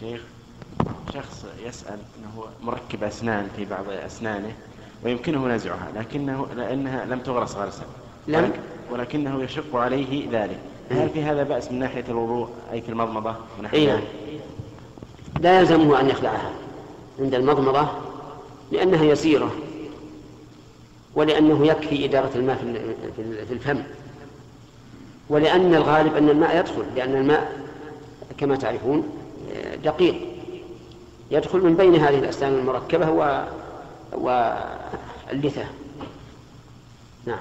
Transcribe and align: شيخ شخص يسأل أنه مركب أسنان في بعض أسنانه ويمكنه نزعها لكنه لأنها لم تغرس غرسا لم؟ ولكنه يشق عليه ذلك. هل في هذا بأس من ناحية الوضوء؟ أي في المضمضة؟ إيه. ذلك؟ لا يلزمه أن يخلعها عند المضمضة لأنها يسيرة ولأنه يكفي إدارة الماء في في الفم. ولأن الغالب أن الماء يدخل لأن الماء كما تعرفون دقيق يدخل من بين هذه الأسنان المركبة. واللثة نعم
شيخ 0.00 0.20
شخص 1.14 1.44
يسأل 1.66 1.98
أنه 2.18 2.44
مركب 2.62 3.04
أسنان 3.04 3.48
في 3.56 3.64
بعض 3.64 3.84
أسنانه 3.90 4.52
ويمكنه 5.04 5.46
نزعها 5.48 5.88
لكنه 5.96 6.46
لأنها 6.56 7.04
لم 7.04 7.18
تغرس 7.18 7.56
غرسا 7.56 7.82
لم؟ 8.28 8.52
ولكنه 8.90 9.42
يشق 9.42 9.76
عليه 9.76 10.30
ذلك. 10.32 10.58
هل 10.90 11.08
في 11.08 11.22
هذا 11.22 11.42
بأس 11.42 11.72
من 11.72 11.78
ناحية 11.78 12.04
الوضوء؟ 12.08 12.48
أي 12.72 12.80
في 12.80 12.88
المضمضة؟ 12.88 13.34
إيه. 13.74 13.94
ذلك؟ 13.94 14.08
لا 15.40 15.60
يلزمه 15.60 16.00
أن 16.00 16.08
يخلعها 16.08 16.50
عند 17.20 17.34
المضمضة 17.34 17.88
لأنها 18.72 19.04
يسيرة 19.04 19.50
ولأنه 21.14 21.66
يكفي 21.66 22.04
إدارة 22.04 22.30
الماء 22.34 22.56
في 23.16 23.46
في 23.46 23.54
الفم. 23.54 23.82
ولأن 25.28 25.74
الغالب 25.74 26.16
أن 26.16 26.28
الماء 26.28 26.58
يدخل 26.58 26.84
لأن 26.96 27.14
الماء 27.16 27.68
كما 28.38 28.56
تعرفون 28.56 29.08
دقيق 29.84 30.14
يدخل 31.30 31.58
من 31.58 31.76
بين 31.76 31.94
هذه 31.94 32.18
الأسنان 32.18 32.54
المركبة. 32.54 33.10
واللثة 34.12 35.64
نعم 37.26 37.38